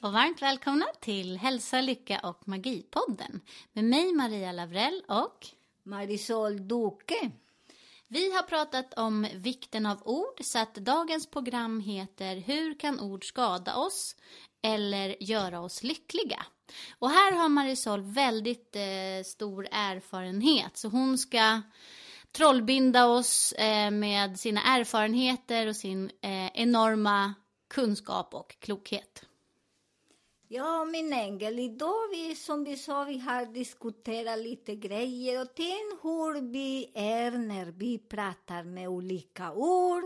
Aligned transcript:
Och 0.00 0.12
varmt 0.12 0.42
välkomna 0.42 0.86
till 1.00 1.36
Hälsa, 1.36 1.80
Lycka 1.80 2.20
och 2.22 2.48
Magipodden 2.48 3.40
med 3.72 3.84
mig 3.84 4.12
Maria 4.12 4.52
Lavrell 4.52 5.02
och 5.08 5.46
Marisol 5.82 6.68
Duque. 6.68 7.30
vi 8.08 8.32
har 8.32 8.42
pratat 8.42 8.94
om 8.94 9.26
vikten 9.34 9.86
av 9.86 10.02
ord 10.04 10.40
så 10.40 10.58
att 10.58 10.74
dagens 10.74 11.30
program 11.30 11.80
heter 11.80 12.36
Hur 12.36 12.78
kan 12.78 13.00
ord 13.00 13.28
skada 13.28 13.76
oss 13.76 14.16
eller 14.62 15.16
göra 15.20 15.60
oss 15.60 15.82
lyckliga? 15.82 16.42
Och 16.98 17.10
här 17.10 17.32
har 17.32 17.48
Marisol 17.48 18.00
väldigt 18.00 18.76
eh, 18.76 19.24
stor 19.24 19.68
erfarenhet 19.70 20.76
så 20.76 20.88
hon 20.88 21.18
ska 21.18 21.62
trollbinda 22.32 23.06
oss 23.06 23.52
eh, 23.52 23.90
med 23.90 24.40
sina 24.40 24.62
erfarenheter 24.62 25.66
och 25.66 25.76
sin 25.76 26.10
eh, 26.20 26.46
enorma 26.54 27.34
kunskap 27.68 28.34
och 28.34 28.56
klokhet. 28.60 29.27
Ja, 30.50 30.84
min 30.84 31.12
ängel, 31.12 31.58
idag 31.58 32.08
vi, 32.10 32.34
som 32.34 32.64
vi 32.64 32.76
sa, 32.76 33.04
vi 33.04 33.18
har 33.18 33.46
diskuterat 33.46 34.38
lite 34.38 34.76
grejer 34.76 35.40
och 35.40 35.54
ting 35.54 35.98
hur 36.02 36.52
vi 36.52 36.90
är 36.94 37.30
när 37.30 37.66
vi 37.66 37.98
pratar 37.98 38.62
med 38.64 38.88
olika 38.88 39.52
ord, 39.52 40.04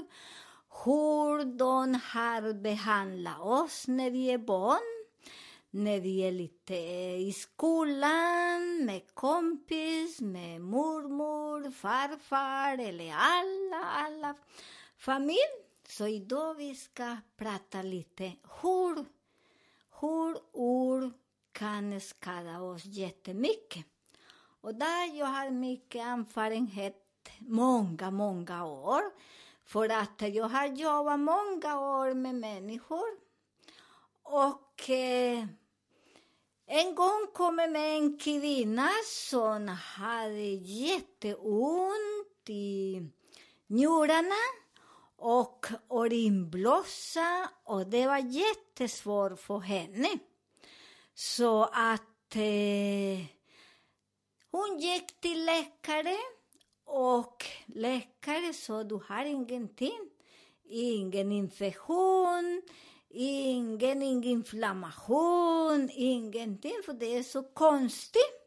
hur 0.85 1.45
de 1.45 1.95
har 1.95 2.53
behandlat 2.53 3.41
oss 3.41 3.89
när 3.89 4.11
vi 4.11 4.31
är 4.31 4.39
barn, 4.39 5.07
när 5.71 6.01
vi 6.01 6.19
är 6.21 6.33
lite 6.33 6.75
eh, 6.77 7.21
i 7.21 7.33
skolan, 7.33 8.85
med 8.85 9.15
kompis, 9.15 10.21
med 10.21 10.61
mormor, 10.61 11.71
farfar 11.71 12.79
eller 12.79 13.15
alla, 13.17 13.85
alla 13.85 14.35
familj. 14.97 15.63
Så 15.89 16.07
idag 16.07 16.55
vi 16.55 16.75
ska 16.75 17.17
prata 17.37 17.83
lite 17.83 18.33
hur 18.63 19.05
hur 20.03 20.37
ord 20.53 21.13
kan 21.53 22.01
skada 22.01 22.61
oss 22.61 22.85
jättemycket. 22.85 23.87
Och 24.61 24.75
där 24.75 25.19
jag 25.19 25.27
har 25.27 25.51
mycket 25.51 26.07
erfarenhet, 26.07 26.97
många, 27.39 28.11
många 28.11 28.67
år. 28.67 29.03
För 29.65 29.89
att 29.89 30.35
jag 30.35 30.49
har 30.49 30.67
jobbat 30.67 31.21
många 31.21 31.81
år 31.81 32.15
med 32.15 32.35
människor. 32.35 33.09
Och 34.23 34.91
eh, 34.91 35.47
en 36.67 36.95
gång 36.95 37.27
kom 37.35 37.59
jag 37.59 37.73
med 37.73 37.97
en 37.97 38.19
kvinna 38.19 38.89
som 39.07 39.69
hade 39.69 40.51
jätteont 40.91 42.49
i 42.49 43.03
njurarna 43.67 44.62
och 45.23 45.67
urinblåsa 45.91 47.51
och 47.65 47.87
det 47.87 48.07
var 48.07 48.19
jättesvårt 48.19 49.41
för 49.41 49.59
henne. 49.59 50.09
Så 51.15 51.63
att 51.63 52.37
eh, 52.37 53.25
hon 54.51 54.79
gick 54.79 55.21
till 55.21 55.45
läkare 55.45 56.17
och 56.85 57.45
läkare 57.67 58.53
sa 58.53 58.85
du 58.85 59.01
har 59.09 59.25
ingenting. 59.25 60.11
Ingen 60.65 61.33
infektion, 61.33 62.63
ingen, 63.11 64.03
ingen 64.03 64.25
inflammation, 64.25 65.91
ingenting 65.93 66.83
för 66.85 66.93
det 66.93 67.17
är 67.17 67.23
så 67.23 67.43
konstigt. 67.43 68.43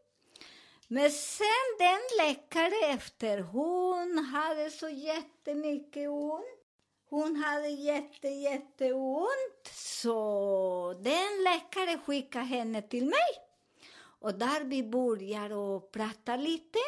Men 0.87 1.11
sen 1.11 1.47
den 1.79 1.99
läkare 2.17 2.93
efter, 2.93 3.39
hon 3.39 4.17
hade 4.17 4.71
så 4.71 4.89
jättemycket 4.89 6.09
ont. 6.09 6.54
Hon 7.15 7.35
hade 7.35 7.69
jätte, 7.69 8.27
jätteont, 8.27 9.67
så 9.73 10.95
den 11.01 11.43
läkaren 11.43 11.99
skickade 12.05 12.45
henne 12.45 12.81
till 12.81 13.05
mig. 13.05 13.29
Och 14.19 14.33
där 14.33 14.63
vi 14.63 14.83
började 14.83 15.55
och 15.55 15.91
prata 15.91 16.35
lite. 16.35 16.79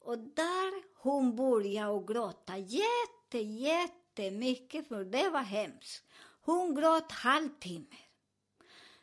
Och 0.00 0.18
där 0.18 0.82
hon 0.94 1.36
började 1.36 2.12
gråta 2.12 2.58
jätte, 2.58 3.38
jättemycket, 3.38 4.88
för 4.88 5.04
det 5.04 5.30
var 5.30 5.42
hemskt. 5.42 6.04
Hon 6.42 6.74
gråt 6.74 7.12
halvtimme. 7.12 7.96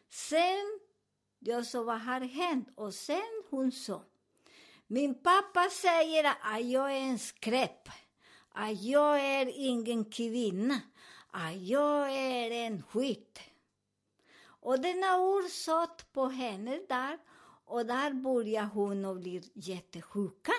Sen, 0.10 0.80
jag 1.40 1.66
sa, 1.66 1.84
vad 1.84 2.02
har 2.02 2.22
hänt? 2.22 2.70
Och 2.76 2.94
sen 2.94 3.44
hon 3.50 3.72
sa, 3.72 4.04
min 4.88 5.14
pappa 5.24 5.70
säger 5.70 6.24
att 6.24 6.66
jag 6.66 6.92
är 6.92 7.02
en 7.02 7.20
skräp 7.20 7.90
att 8.58 8.82
jag 8.82 9.20
är 9.20 9.52
ingen 9.56 10.06
kvinna, 10.06 10.82
att 11.32 11.62
jag 11.62 12.12
är 12.12 12.52
en 12.52 12.84
skit. 12.84 13.40
Och 14.67 14.79
denna 14.79 15.19
ord 15.19 15.49
satt 15.49 16.14
på 16.14 16.25
henne 16.28 16.79
där 16.90 17.17
och 17.66 17.85
där 17.85 18.14
började 18.14 18.67
hon 18.67 19.05
att 19.05 19.17
bli 19.17 19.41
jättesjuka. 19.53 20.52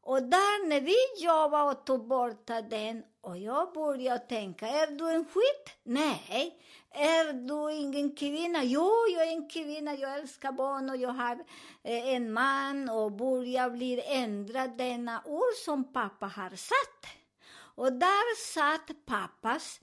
Och 0.00 0.22
där 0.22 0.68
när 0.68 0.80
vi 0.80 1.24
jobbade 1.24 1.70
och 1.70 1.86
tog 1.86 2.06
bort 2.06 2.46
den 2.46 3.04
och 3.20 3.38
jag 3.38 3.72
började 3.72 4.18
tänka, 4.18 4.68
är 4.68 4.86
du 4.86 5.10
en 5.10 5.24
skit? 5.24 5.76
Nej. 5.82 6.62
Är 6.90 7.32
du 7.32 7.72
ingen 7.72 8.16
kvinna? 8.16 8.64
Jo, 8.64 8.90
jag 9.14 9.28
är 9.28 9.32
en 9.32 9.48
kvinna, 9.48 9.94
jag 9.94 10.18
älskar 10.18 10.52
barn 10.52 10.90
och 10.90 10.96
jag 10.96 11.12
har 11.12 11.44
eh, 11.82 12.08
en 12.08 12.32
man 12.32 12.88
och 12.88 13.12
börjar 13.12 13.70
bli 13.70 14.02
ändrad 14.06 14.76
denna 14.78 15.22
ord 15.24 15.54
som 15.64 15.92
pappa 15.92 16.26
har 16.26 16.50
satt. 16.50 17.12
Och 17.74 17.92
där 17.92 18.36
satt 18.36 19.06
pappas 19.06 19.80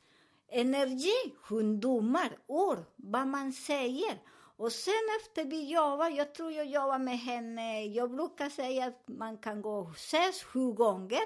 energi, 0.51 1.33
sjukdomar, 1.41 2.37
ord, 2.47 2.83
vad 2.95 3.27
man 3.27 3.53
säger. 3.53 4.19
Och 4.57 4.71
sen 4.71 4.93
efter 5.21 5.45
vi 5.45 5.71
jobbar, 5.73 6.09
jag 6.09 6.33
tror 6.33 6.51
jag 6.51 6.65
jobbar 6.65 6.99
med 6.99 7.19
henne, 7.19 7.85
jag 7.85 8.11
brukar 8.11 8.49
säga 8.49 8.85
att 8.85 9.07
man 9.07 9.37
kan 9.37 9.61
gå 9.61 9.93
sex, 9.97 10.43
sju 10.43 10.71
gånger 10.71 11.23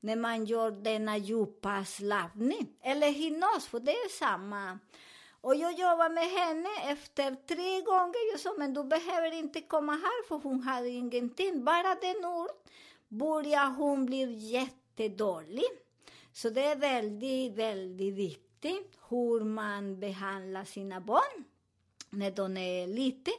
när 0.00 0.16
man 0.16 0.44
gör 0.44 0.70
denna 0.70 1.16
djupa 1.16 1.84
slappning. 1.84 2.76
Eller 2.82 3.12
hypnos, 3.12 3.66
för 3.66 3.80
det 3.80 3.92
är 3.92 4.08
samma. 4.08 4.78
Och 5.40 5.54
jag 5.54 5.72
jobbar 5.72 6.10
med 6.10 6.24
henne 6.24 6.92
efter 6.92 7.34
tre 7.34 7.80
gånger. 7.80 8.32
Jag 8.32 8.40
sa, 8.40 8.54
men 8.58 8.74
du 8.74 8.84
behöver 8.84 9.34
inte 9.34 9.60
komma 9.60 9.92
här 9.92 10.28
för 10.28 10.36
hon 10.36 10.62
hade 10.62 10.88
ingenting. 10.88 11.64
Bara 11.64 11.94
den 11.94 12.24
ord 12.24 12.50
börjar 13.08 13.70
hon 13.70 14.06
bli 14.06 14.34
jättedålig. 14.34 15.64
Så 16.32 16.50
det 16.50 16.64
är 16.64 16.76
väldigt, 16.76 17.54
väldigt 17.54 18.14
viktigt 18.14 18.47
hur 19.08 19.44
man 19.44 20.00
behandlar 20.00 20.64
sina 20.64 21.00
barn 21.00 21.44
när 22.10 22.30
de 22.30 22.56
är 22.56 22.86
lite. 22.86 23.30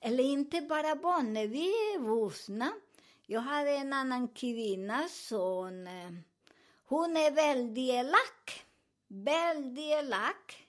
Eller 0.00 0.24
inte 0.24 0.60
bara 0.60 0.96
barn, 0.96 1.32
när 1.32 1.46
vi 1.46 1.68
är 1.68 1.98
vuxna. 1.98 2.72
Jag 3.26 3.40
hade 3.40 3.70
en 3.70 3.92
annan 3.92 4.28
kvinna 4.28 5.08
som 5.08 5.86
eh, 5.86 6.10
hon 6.84 7.16
är 7.16 7.30
väldigt 7.30 7.90
elak. 7.90 8.64
Väldigt 9.08 9.78
elak. 9.78 10.68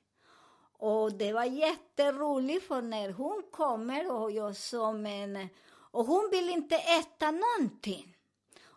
Och 0.78 1.14
det 1.14 1.34
var 1.34 1.44
jätteroligt 1.44 2.68
för 2.68 2.82
när 2.82 3.12
hon 3.12 3.44
kommer 3.52 4.12
och 4.12 4.32
jag 4.32 4.56
som 4.56 5.06
en... 5.06 5.50
Och 5.92 6.06
hon 6.06 6.30
vill 6.32 6.50
inte 6.50 6.76
äta 6.76 7.32
någonting. 7.32 8.16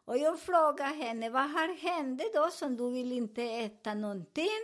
Och 0.05 0.19
jag 0.19 0.41
frågade 0.41 0.95
henne, 0.95 1.31
vad 1.31 1.51
har 1.51 1.75
hänt 1.75 2.23
då 2.35 2.51
som 2.51 2.77
du 2.77 2.91
vill 2.91 3.13
inte 3.13 3.43
äta 3.43 3.95
någonting? 3.95 4.61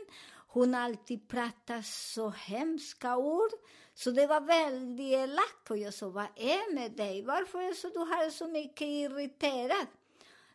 Hon 0.50 0.74
alltid 0.74 1.28
pratade 1.28 1.82
så 1.82 2.30
hemska 2.30 3.16
ord. 3.16 3.50
Så 3.94 4.10
det 4.10 4.26
var 4.26 4.40
väldigt 4.40 5.12
elakt. 5.12 5.70
Och 5.70 5.78
jag 5.78 5.94
sa, 5.94 6.08
vad 6.08 6.28
är 6.36 6.74
med 6.74 6.92
dig? 6.92 7.22
Varför 7.22 7.58
är 7.62 7.72
så 7.72 7.88
du 7.88 7.98
har 7.98 8.30
så 8.30 8.48
mycket 8.48 8.86
irriterad? 8.86 9.86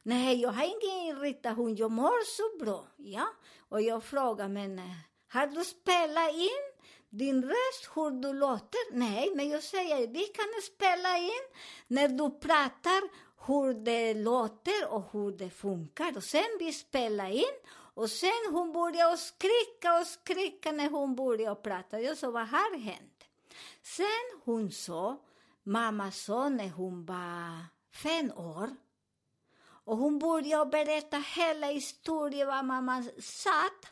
Nej, 0.04 0.42
jag 0.42 0.50
har 0.50 0.64
ingen 0.64 1.18
irritation, 1.18 1.76
jag 1.76 1.92
mår 1.92 2.26
så 2.26 2.66
bra. 2.66 2.88
Ja, 2.98 3.28
och 3.70 3.82
jag 3.82 4.04
frågade, 4.04 4.50
men 4.50 4.82
har 5.28 5.48
du 5.48 5.64
spelat 5.64 6.34
in 6.34 6.74
din 7.10 7.44
röst, 7.44 7.90
hur 7.96 8.22
du 8.22 8.34
låter? 8.34 8.94
Nej, 8.94 9.32
men 9.36 9.50
jag 9.50 9.64
säger, 9.64 10.08
vi 10.08 10.24
kan 10.24 10.46
spela 10.64 11.18
in 11.18 11.44
när 11.88 12.08
du 12.08 12.40
pratar 12.40 13.02
hur 13.48 13.74
det 13.74 14.14
låter 14.14 14.88
och 14.94 15.04
hur 15.12 15.32
det 15.32 15.50
funkar. 15.50 16.18
Och 16.18 16.24
sen 16.24 16.58
vi 16.60 16.74
spelar 16.74 17.30
in 17.30 17.56
och 17.94 18.10
sen 18.10 18.52
hon 18.52 18.74
började 18.74 19.18
skrika 19.18 20.00
och 20.00 20.08
skrika 20.08 20.72
när 20.72 20.90
hon 20.90 21.16
började 21.16 21.62
prata. 21.62 22.02
Jag 22.02 22.18
sa, 22.18 22.32
vad 22.32 22.48
har 22.48 22.78
hänt? 22.78 23.24
Sen 23.82 24.40
hon 24.44 24.72
sa, 24.72 25.18
mamma 25.64 26.12
sa 26.12 26.50
när 26.50 26.70
hon 26.70 27.06
var 27.06 27.66
fem 27.92 28.32
år, 28.32 28.76
och 29.86 29.98
hon 29.98 30.20
började 30.20 30.70
berätta 30.70 31.18
hela 31.18 31.68
historien 31.68 32.48
vad 32.48 32.66
mamma 32.66 33.04
satt. 33.20 33.92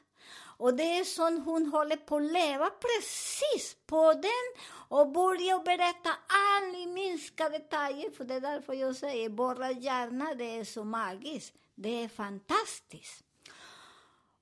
Och 0.58 0.74
det 0.74 0.84
är 0.84 1.04
som 1.04 1.42
hon 1.42 1.66
håller 1.66 1.98
på 1.98 2.16
att 2.16 2.32
leva 2.32 2.70
precis 2.70 3.76
på 3.86 4.14
den 4.14 4.66
och 4.90 5.12
börjar 5.12 5.64
berätta 5.64 6.10
all 6.28 6.76
i 6.76 6.86
minsta 6.86 7.50
detaljer. 7.50 8.12
För 8.12 8.24
det 8.24 8.34
är 8.34 8.42
därför 8.42 8.74
jag 8.74 8.96
säger, 8.96 9.30
borra 9.30 9.72
hjärna, 9.72 10.34
det 10.34 10.60
är 10.60 10.64
så 10.64 10.84
magiskt. 10.84 11.54
Det 11.76 12.04
är 12.04 12.08
fantastiskt. 12.08 13.24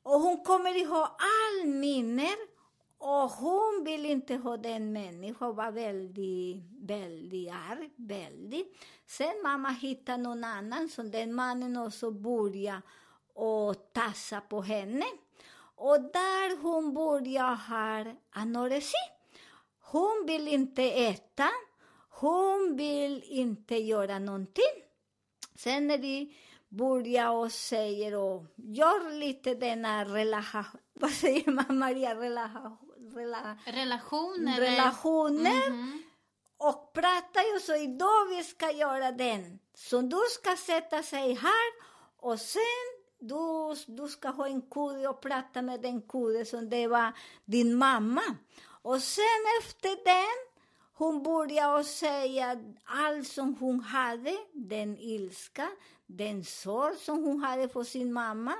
Och 0.04 0.20
hon 0.22 0.44
kommer 0.44 0.78
ihåg 0.78 1.08
all 1.18 1.68
minnen, 1.68 2.38
och 2.98 3.30
hon 3.32 3.84
vill 3.86 4.06
inte 4.06 4.36
ha 4.36 4.58
den 4.58 4.94
människan, 4.94 5.36
hon 5.40 5.56
var 5.56 5.72
väldigt, 5.72 6.64
väldigt 6.82 7.52
arg, 7.52 7.90
väldigt. 7.96 8.78
Sen 9.08 9.42
mamma 9.44 9.70
hittade 9.70 10.18
någon 10.18 10.44
annan, 10.44 10.90
så 10.90 11.02
den 11.02 11.34
mannen 11.34 11.78
också 11.78 12.12
började 12.12 12.82
och 13.34 13.94
tassa 13.94 14.42
på 14.42 14.62
henne. 14.62 15.06
Och 15.76 16.02
där 16.02 16.62
hon 16.62 16.94
började 16.94 17.56
ha 17.56 18.06
anorexi. 18.30 18.98
Hon 19.80 20.24
vill 20.28 20.48
inte 20.48 20.84
äta, 20.84 21.50
hon 22.10 22.76
vill 22.78 23.24
inte 23.26 23.76
göra 23.76 24.20
någonting. 24.20 24.84
Sen 25.56 25.88
när 25.88 25.98
vi 25.98 26.36
börjar 26.70 27.30
och 27.32 27.52
säger 27.52 28.16
och 28.16 28.46
gör 28.56 29.12
lite 29.20 29.54
denna 29.56 30.06
relation, 30.06 30.80
vad 30.94 31.12
säger 31.12 31.52
man 31.52 31.78
Maria, 31.78 32.16
relation, 32.16 32.78
rela, 33.16 33.58
Relationer. 33.66 34.60
relationer 34.60 35.70
Mhm. 35.70 36.04
och 36.58 36.94
pratar 36.94 37.54
ju 37.54 37.60
så 37.60 37.76
idag 37.76 38.26
vi 38.38 38.44
ska 38.44 38.72
göra 38.72 39.12
den. 39.12 39.60
Så 39.74 40.02
du 40.02 40.20
ska 40.30 40.56
sätta 40.56 41.04
sig 41.04 41.34
här 41.34 41.70
och 42.18 42.40
sen 42.40 42.62
du, 43.20 43.36
du 43.88 44.08
ska 44.08 44.30
ha 44.30 44.48
en 44.48 44.62
kudde 44.62 45.08
och 45.08 45.22
prata 45.22 45.62
med 45.62 45.82
den 45.82 46.02
kudde 46.02 46.46
som 46.46 46.70
det 46.70 46.88
var 46.88 47.14
din 47.46 47.76
mamma. 47.76 48.22
Och 48.82 49.02
sen 49.02 49.44
efter 49.62 49.90
den 50.06 50.50
hon 50.94 51.24
började 51.24 51.84
säga 51.84 52.60
allt 52.86 53.28
som 53.28 53.56
hon 53.60 53.80
hade, 53.80 54.38
den 54.54 54.98
ilska, 54.98 55.68
den 56.10 56.44
sorg 56.44 56.98
som 56.98 57.24
hon 57.24 57.44
hade 57.44 57.70
för 57.70 57.84
sin 57.84 58.14
mamma. 58.14 58.54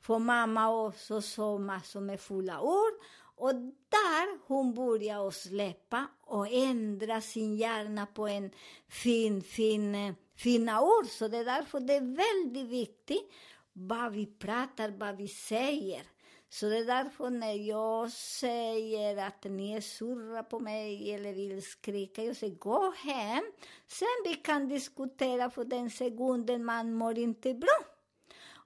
För 0.00 0.18
mamma 0.18 0.86
också 0.86 1.22
sa 1.22 1.58
massor 1.58 2.00
med 2.00 2.20
fulla 2.20 2.60
ord. 2.60 2.92
Och 3.36 3.54
där 3.88 4.46
hon 4.46 4.74
började 4.74 5.32
släppa 5.32 6.06
och 6.20 6.48
ändra 6.48 7.20
sin 7.20 7.56
hjärna 7.56 8.06
på 8.06 8.28
en 8.28 8.50
fin, 8.88 9.42
fin, 9.42 9.94
eh, 9.94 10.14
fina 10.36 10.82
ord. 10.82 11.06
Så 11.06 11.28
det 11.28 11.38
är 11.38 11.44
därför 11.44 11.80
det 11.80 11.94
är 11.94 12.16
väldigt 12.16 12.68
viktigt 12.68 13.32
vad 13.72 14.12
vi 14.12 14.26
pratar, 14.26 14.90
vad 14.90 15.16
vi 15.16 15.28
säger. 15.28 16.02
Så 16.50 16.66
det 16.68 16.78
är 16.78 16.84
därför 16.84 17.30
när 17.30 17.52
jag 17.52 18.10
säger 18.12 19.16
att 19.26 19.44
ni 19.44 19.82
surrar 19.82 20.42
på 20.42 20.58
mig 20.58 21.14
eller 21.14 21.32
vill 21.32 21.62
skrika, 21.62 22.24
jag 22.24 22.36
säger 22.36 22.54
gå 22.54 22.90
hem. 22.90 23.44
Sen 23.86 24.08
vi 24.24 24.34
kan 24.34 24.68
diskutera 24.68 25.50
för 25.50 25.64
den 25.64 25.90
sekunden 25.90 26.64
man 26.64 26.94
mår 26.94 27.18
inte 27.18 27.54
bra. 27.54 27.78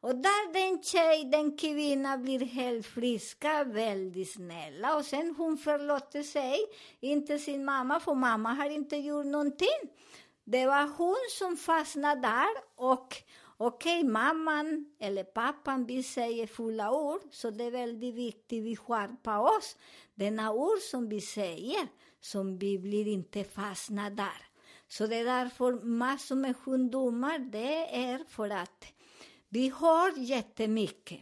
Och 0.03 0.15
där 0.15 0.53
den 0.53 0.83
tjej, 0.83 1.25
den 1.25 1.57
kvinna 1.57 2.19
blir 2.19 2.41
helt 2.41 2.87
friska, 2.87 3.65
väldigt 3.65 4.33
snälla. 4.33 4.97
Och 4.97 5.05
sen 5.05 5.35
hon 5.37 5.59
förlåter 5.59 6.23
sig, 6.23 6.59
inte 7.01 7.39
sin 7.39 7.65
mamma, 7.65 8.01
för 8.01 8.15
mamma 8.15 8.53
har 8.53 8.71
inte 8.71 8.97
gjort 8.97 9.27
någonting. 9.27 9.91
Det 10.45 10.67
var 10.67 10.91
hon 10.97 11.17
som 11.39 11.57
fastnade 11.57 12.21
där 12.21 12.49
och 12.77 13.17
okej, 13.67 14.01
okay, 14.01 14.11
mamman 14.11 14.87
eller 14.99 15.25
pappan, 15.25 15.87
vi 15.87 16.03
säger 16.03 16.47
fulla 16.47 16.93
ord, 16.93 17.21
så 17.31 17.51
det 17.51 17.65
är 17.65 17.71
väldigt 17.71 18.15
viktigt 18.15 18.65
vi 18.65 18.77
skärper 18.77 19.39
oss. 19.41 19.77
Denna 20.15 20.53
ord 20.53 20.79
som 20.79 21.09
vi 21.09 21.21
säger, 21.21 21.89
som 22.21 22.59
vi 22.59 22.79
blir 22.79 23.09
inte 23.09 23.45
fastna 23.45 24.11
där. 24.11 24.47
Så 24.89 25.07
det 25.07 25.17
är 25.17 25.25
därför 25.25 25.73
massor 25.73 26.37
med 26.37 26.57
sjukdomar, 26.57 27.39
det 27.39 27.97
är 27.97 28.25
för 28.29 28.51
att 28.51 28.87
vi 29.49 29.69
har 29.69 30.13
jättemycket. 30.17 31.21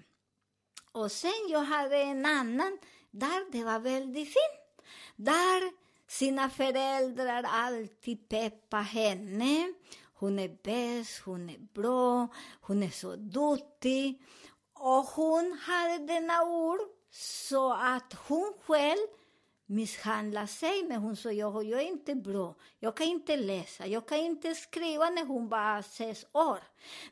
Och 0.93 1.13
sen 1.13 1.49
jag 1.49 1.65
hade 1.65 1.97
en 1.97 2.27
annan, 2.27 2.79
där 3.11 3.53
det 3.53 3.65
var 3.65 3.79
väldigt 3.79 4.29
fint. 4.29 4.87
Där 5.17 5.73
sina 6.09 6.51
föräldrar 6.51 7.43
alltid 7.43 8.29
peppa 8.29 8.77
henne. 8.77 9.73
Hon 10.21 10.39
är 10.39 10.57
bäst, 10.63 11.23
hon 11.25 11.51
är 11.51 11.59
bra, 11.59 12.29
hon 12.61 12.83
är 12.83 12.91
så 12.91 13.17
duktig. 13.17 14.23
Och 14.75 15.05
hon 15.05 15.59
hade 15.63 15.99
denna 15.99 16.43
ord 16.45 16.81
så 17.11 17.73
att 17.73 18.13
hon 18.29 18.53
själv 18.67 19.07
misshandla 19.67 20.47
sig, 20.47 20.85
men 20.89 21.01
hon 21.01 21.17
sa 21.17 21.33
jag, 21.33 21.65
jag 21.65 21.81
är 21.81 21.87
inte 21.87 22.15
bra, 22.15 22.55
jag 22.79 22.97
kan 22.97 23.07
inte 23.07 23.37
läsa, 23.37 23.87
jag 23.87 24.09
kan 24.09 24.19
inte 24.19 24.55
skriva 24.55 25.11
när 25.11 25.25
hon 25.25 25.49
var 25.49 25.83
sex 25.83 26.27
år. 26.33 26.59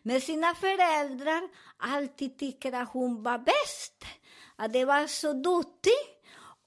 Men 0.02 0.20
sina 0.20 0.54
föräldrar 0.54 1.48
alltid 1.76 2.38
tycker 2.38 2.72
att 2.72 2.88
hon 2.88 3.22
var 3.22 3.38
bäst, 3.38 4.04
att 4.56 4.72
det 4.72 4.84
var 4.84 5.06
så 5.06 5.32
duktig. 5.32 5.92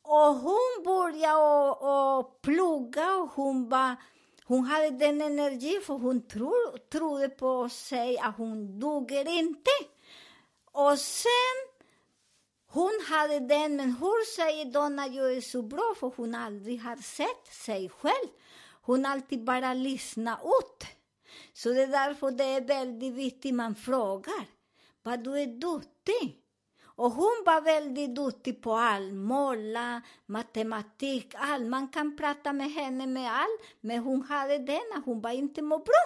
Och 0.01 0.35
hon 0.35 0.83
började 0.85 1.41
och, 1.41 2.19
och 2.19 2.41
plugga 2.41 3.15
och 3.15 3.29
hon 3.29 3.69
var 3.69 3.95
hon 4.51 4.65
hade 4.65 4.89
den 4.89 5.21
energi 5.21 5.79
för 5.83 5.93
hon 5.93 6.27
tro, 6.27 6.53
trodde 6.91 7.29
på 7.29 7.69
sig 7.69 8.17
att 8.17 8.37
hon 8.37 8.79
duger 8.79 9.29
inte. 9.29 9.71
Och 10.71 10.99
sen, 10.99 11.57
hon 12.67 12.99
hade 13.09 13.39
den, 13.39 13.75
men 13.75 13.91
hur 13.91 14.35
säger 14.35 14.65
Donna 14.65 15.07
jag 15.07 15.33
är 15.33 15.41
så 15.41 15.61
bra? 15.61 15.93
För 15.99 16.13
hon 16.15 16.35
aldrig 16.35 16.81
har 16.81 16.95
sett 16.95 17.47
sig 17.53 17.89
själv. 17.89 18.27
Hon 18.81 19.05
alltid 19.05 19.43
bara 19.43 19.73
lyssnar 19.73 20.35
ut. 20.35 20.83
Så 21.53 21.69
det 21.69 21.83
är 21.83 21.87
därför 21.87 22.31
det 22.31 22.43
är 22.43 22.61
väldigt 22.61 23.13
viktigt 23.13 23.53
man 23.53 23.75
frågar. 23.75 24.45
Vad 25.03 25.23
du 25.23 25.39
är 25.39 25.47
duktig. 25.47 26.40
Och 27.01 27.11
hon 27.11 27.43
var 27.45 27.61
väldigt 27.61 28.15
duktig 28.15 28.61
på 28.61 28.73
allt, 28.73 29.13
måla, 29.13 30.01
matematik, 30.25 31.33
allt. 31.35 31.67
Man 31.67 31.87
kan 31.87 32.17
prata 32.17 32.53
med 32.53 32.71
henne 32.71 33.07
med 33.07 33.31
allt, 33.31 33.61
men 33.81 33.99
hon 33.99 34.21
hade 34.21 34.57
denna, 34.57 35.01
hon 35.05 35.21
var 35.21 35.31
inte 35.31 35.61
må 35.61 35.77
bra. 35.77 36.03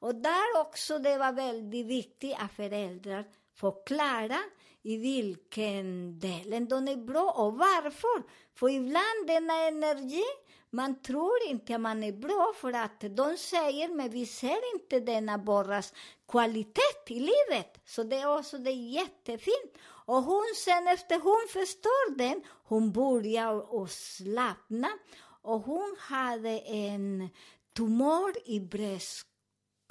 Och 0.00 0.14
där 0.14 0.60
också 0.60 0.98
det 0.98 1.18
var 1.18 1.32
väldigt 1.32 1.86
viktigt 1.86 2.36
att 2.38 2.52
föräldrar 2.52 3.24
förklara 3.54 4.38
i 4.82 4.96
vilken 4.96 6.18
delen 6.18 6.68
de 6.68 6.88
är 6.88 6.96
bra 6.96 7.30
och 7.30 7.58
varför. 7.58 8.22
För 8.54 8.68
ibland 8.68 9.26
denna 9.26 9.54
energi, 9.54 10.24
man 10.70 11.02
tror 11.02 11.38
inte 11.48 11.74
att 11.74 11.80
man 11.80 12.04
är 12.04 12.12
bra 12.12 12.52
för 12.56 12.72
att 12.72 13.00
de 13.00 13.36
säger, 13.36 13.88
men 13.88 14.10
vi 14.10 14.26
ser 14.26 14.74
inte 14.74 15.00
denna 15.00 15.38
borras 15.38 15.92
kvalitet 16.28 17.06
i 17.06 17.20
livet. 17.20 17.80
Så 17.84 18.02
det 18.02 18.16
är 18.16 18.38
också 18.38 18.58
det 18.58 18.70
är 18.70 18.90
jättefint. 18.92 19.72
Och 20.08 20.22
hon 20.22 20.44
sen 20.54 20.88
efter 20.88 21.20
hon 21.20 21.46
förstår 21.52 22.16
den, 22.16 22.42
hon 22.64 22.92
börjar 22.92 23.86
slappna 23.86 24.88
och 25.42 25.60
hon 25.60 25.96
hade 25.98 26.58
en 26.58 27.28
tumör 27.76 28.48
i 28.48 28.60
bröst 28.60 29.26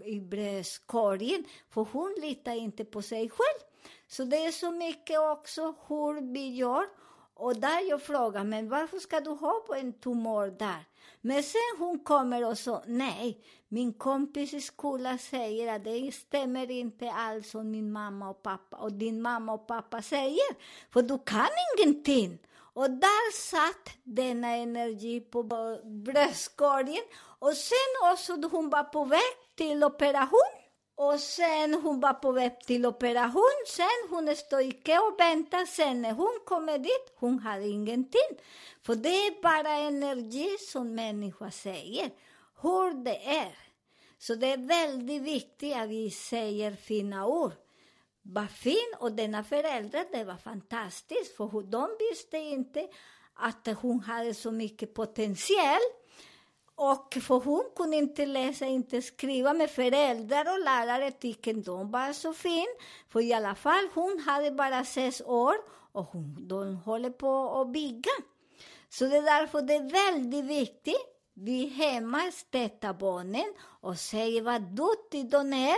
i 0.04 0.20
bröstkorgen, 0.20 1.46
för 1.70 1.88
hon 1.92 2.16
litar 2.22 2.56
inte 2.56 2.86
på 2.86 3.02
sig 3.02 3.30
själv. 3.30 3.60
Så 4.08 4.24
det 4.24 4.38
är 4.38 4.52
så 4.52 4.72
mycket 4.72 5.20
också 5.20 5.76
hur 5.88 6.34
vi 6.34 6.56
gör. 6.56 6.86
Och 7.34 7.56
där 7.56 7.90
jag 7.90 8.02
frågar, 8.02 8.44
men 8.44 8.70
varför 8.70 9.00
ska 9.00 9.20
du 9.20 9.30
ha 9.30 9.64
på 9.68 9.76
en 9.76 9.94
tumör 9.94 10.50
där? 10.50 10.86
Men 11.28 11.44
sen 11.44 11.76
hon 11.80 12.00
kommer 12.00 12.46
och 12.46 12.58
så, 12.58 12.84
nej, 12.86 13.38
min 13.68 13.94
kompis 13.94 14.54
i 14.54 14.62
skolan 14.62 15.20
säger 15.20 15.76
att 15.76 15.84
det 15.84 16.12
stämmer 16.12 16.72
inte 16.72 17.12
alls 17.12 17.50
som 17.50 17.72
min 17.72 17.92
mamma 17.92 18.30
och 18.30 18.44
pappa 18.44 18.78
och 18.78 18.92
din 18.92 19.22
mamma 19.22 19.54
och 19.54 19.68
pappa 19.68 20.02
säger, 20.02 20.56
för 20.94 21.02
du 21.02 21.20
kan 21.20 21.48
ingenting. 21.78 22.40
Och 22.74 22.92
där 22.92 23.32
satt 23.32 23.98
denna 24.04 24.56
energi 24.56 25.22
på 25.22 25.44
bröstkorgen 25.84 27.04
och 27.40 27.54
sen 27.54 28.12
också 28.14 28.36
då 28.36 28.48
hon 28.48 28.70
var 28.70 28.84
på 28.84 29.06
väg 29.06 29.34
till 29.56 29.84
operation 29.84 30.57
och 31.00 31.20
sen 31.20 31.74
hon 31.74 32.00
var 32.00 32.14
på 32.14 32.32
väg 32.32 32.60
till 32.60 32.86
operation, 32.86 33.64
sen 33.68 34.10
hon 34.10 34.36
står 34.36 34.62
i 34.62 34.72
kö 34.72 34.98
och 34.98 35.20
väntar, 35.20 35.66
sen 35.66 36.02
när 36.02 36.12
hon 36.12 36.40
kommer 36.46 36.78
dit, 36.78 37.14
hon 37.16 37.40
hade 37.40 37.68
ingenting. 37.68 38.38
För 38.82 38.96
det 38.96 39.10
är 39.10 39.42
bara 39.42 39.74
energi 39.74 40.58
som 40.60 40.96
människan 40.96 41.52
säger, 41.52 42.12
hur 42.62 43.04
det 43.04 43.26
är. 43.26 43.56
Så 44.18 44.36
det 44.36 44.52
är 44.52 44.58
väldigt 44.58 45.22
viktigt 45.22 45.76
att 45.76 45.90
vi 45.90 46.12
säger 46.12 46.76
fina 46.76 47.28
ord. 47.28 47.52
Vad 48.22 48.50
fin, 48.50 48.94
och 49.00 49.12
denna 49.12 49.44
förälder, 49.44 50.06
det 50.12 50.24
var 50.24 50.38
fantastiskt, 50.38 51.38
för 51.38 51.62
de 51.72 51.90
visste 52.00 52.38
inte 52.38 52.88
att 53.34 53.68
hon 53.82 54.00
hade 54.00 54.34
så 54.34 54.52
mycket 54.52 54.94
potential. 54.94 55.82
Och 56.80 57.18
för 57.22 57.40
hon 57.40 57.64
kunde 57.76 57.98
inte 57.98 58.26
läsa, 58.26 58.66
inte 58.66 59.02
skriva, 59.02 59.54
men 59.54 59.68
föräldrar 59.68 60.54
och 60.54 60.64
lärare 60.64 61.12
tyckte 61.12 61.54
de 61.54 61.92
var 61.92 62.14
så 62.14 62.34
fin. 62.34 62.68
För 63.10 63.22
i 63.22 63.34
alla 63.34 63.56
fall, 63.56 63.88
hon 63.94 64.20
hade 64.26 64.52
bara 64.52 64.86
sex 64.86 65.22
år 65.26 65.56
och 65.92 66.06
hon, 66.06 66.48
de 66.48 66.76
håller 66.76 67.10
på 67.10 67.62
att 67.62 67.72
bygga. 67.72 68.12
Så 68.90 69.06
det 69.06 69.18
är 69.18 69.22
därför 69.22 69.62
det 69.62 69.74
är 69.76 69.92
väldigt 69.92 70.46
viktigt. 70.46 71.06
Vi 71.34 71.66
hemma 71.66 72.32
stöttar 72.32 72.94
barnen 72.94 73.54
och 73.82 73.98
säger 73.98 74.42
vad 74.42 74.62
duktig 74.62 75.30
de 75.30 75.54
är. 75.54 75.78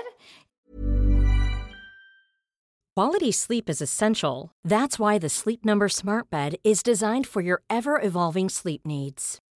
Quality 2.96 3.32
sleep 3.32 3.70
is 3.70 3.82
essential. 3.82 4.50
That's 4.68 5.00
why 5.00 5.20
the 5.20 5.30
Sleep 5.30 5.66
Number 5.66 5.88
Smart 5.88 6.30
Bed 6.30 6.56
is 6.64 6.84
designed 6.84 7.28
for 7.28 7.42
your 7.42 7.62
ever 7.70 8.06
evolving 8.06 8.50
sleep 8.50 8.86
needs. 8.86 9.40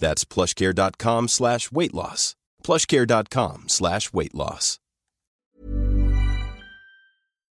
That's 0.00 0.24
plushcare.com 0.24 1.28
slash 1.28 1.70
weight 1.70 1.94
loss. 1.94 2.34
plushcare.com 2.64 3.68
slash 3.68 4.12
weight 4.12 4.34
loss. 4.34 4.80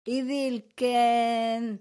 i 0.05 0.23
vilken, 0.23 1.79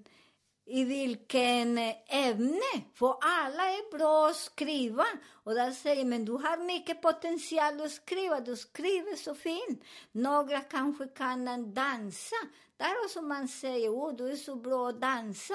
i 0.66 0.84
vilken 0.84 1.78
ämne. 2.08 2.84
För 2.94 3.16
alla 3.22 3.64
är 3.64 3.98
bra 3.98 4.28
att 4.28 4.36
skriva. 4.36 5.06
Och 5.44 5.54
där 5.54 5.72
säger 5.72 6.06
men 6.06 6.26
du 6.26 6.32
har 6.32 6.66
mycket 6.66 7.02
potential 7.02 7.82
att 7.82 7.92
skriva, 7.92 8.40
du 8.40 8.56
skriver 8.56 9.16
så 9.16 9.36
fint. 9.36 9.84
Några 10.12 10.60
kanske 10.60 11.08
kan 11.08 11.74
dansa. 11.74 12.36
Där 12.78 13.06
också 13.06 13.22
man 13.22 13.48
säger, 13.48 13.90
oh, 13.90 14.16
du 14.16 14.32
är 14.32 14.36
så 14.36 14.56
bra 14.56 14.90
att 14.90 15.02
dansa. 15.02 15.54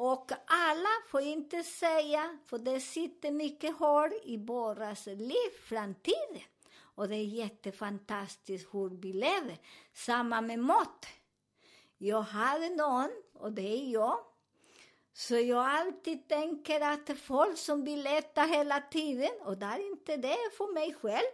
Och 0.00 0.32
alla 0.46 0.88
får 1.08 1.20
inte 1.20 1.62
säga, 1.62 2.38
för 2.46 2.58
det 2.58 2.80
sitter 2.80 3.30
mycket 3.30 3.76
hål 3.76 4.10
i 4.24 4.36
våras 4.36 5.06
liv, 5.06 5.50
framtiden. 5.68 6.42
Och 6.94 7.08
det 7.08 7.16
är 7.16 7.24
jättefantastiskt 7.24 8.74
hur 8.74 8.88
vi 8.88 9.12
lever. 9.12 9.58
Samma 9.92 10.40
med 10.40 10.58
mat. 10.58 11.06
Jag 11.98 12.20
hade 12.20 12.68
någon, 12.68 13.10
och 13.34 13.52
det 13.52 13.62
är 13.62 13.92
jag. 13.92 14.18
Så 15.12 15.36
jag 15.36 15.66
alltid 15.68 16.28
tänker 16.28 16.80
att 16.80 17.18
folk 17.18 17.58
som 17.58 17.84
vill 17.84 18.06
äta 18.06 18.42
hela 18.42 18.80
tiden, 18.80 19.40
och 19.40 19.58
det 19.58 19.66
är 19.66 19.90
inte 19.90 20.16
det 20.16 20.50
för 20.56 20.72
mig 20.74 20.94
själv. 20.94 21.30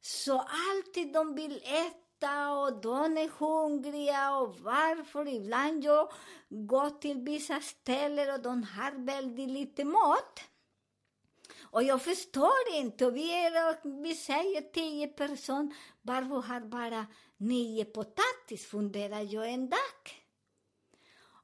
Så 0.00 0.46
alltid 0.70 1.12
de 1.12 1.34
vill 1.34 1.56
äta 1.64 2.07
och 2.26 2.80
de 2.80 3.16
är 3.16 3.38
hungriga 3.38 4.36
och 4.36 4.56
varför. 4.60 5.28
Ibland 5.28 5.84
jag 5.84 6.12
går 6.48 6.90
till 6.90 7.18
vissa 7.18 7.60
ställen 7.60 8.34
och 8.34 8.42
de 8.42 8.62
har 8.62 9.04
väldigt 9.04 9.50
lite 9.50 9.84
mat. 9.84 10.40
Och 11.70 11.82
jag 11.82 12.02
förstår 12.02 12.74
inte. 12.74 13.06
Och 13.06 13.16
vi, 13.16 13.32
är, 13.32 14.02
vi 14.02 14.14
säger 14.14 14.60
tio 14.60 15.06
personer, 15.08 15.74
varför 16.02 16.40
har 16.40 16.60
bara 16.60 17.06
nio 17.36 17.84
potatis, 17.84 18.66
funderar 18.66 19.34
jag 19.34 19.48
en 19.48 19.70
dag. 19.70 20.24